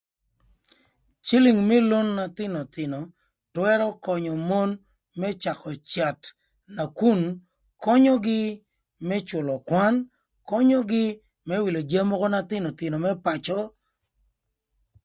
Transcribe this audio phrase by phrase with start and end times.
[1.25, 2.99] Cïlïng më lon na thïnöthïnö
[3.53, 4.69] twërö könyö mon
[5.19, 6.25] më cakö cath
[6.75, 7.19] nakun
[7.85, 8.41] könyögï
[9.07, 9.95] më cülö kwan,
[10.49, 11.05] könyögï
[11.47, 13.59] më wïlö jami mökö na thïnöthïnö më pacö.